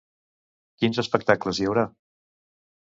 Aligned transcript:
Quins 0.81 1.01
espectacles 1.03 1.61
hi 1.63 1.69
haurà? 1.71 1.87